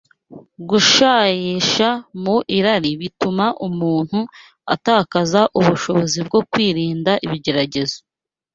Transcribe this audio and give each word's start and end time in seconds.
Gushayisha 0.69 1.89
mu 2.23 2.35
irari 2.57 2.91
bituma 3.01 3.45
umuntu 3.67 4.19
atakaza 4.73 5.41
ubushobozi 5.59 6.17
bwo 6.27 6.39
kwirinda 6.51 7.11
ibigeragezo 7.25 7.97